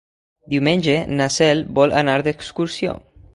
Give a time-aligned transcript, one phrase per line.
[0.53, 2.97] Diumenge na Cel vol anar d'excursió.